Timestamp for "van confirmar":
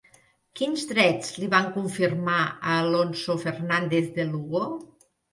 1.51-2.37